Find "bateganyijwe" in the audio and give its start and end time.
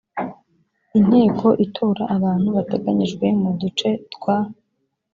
2.57-3.25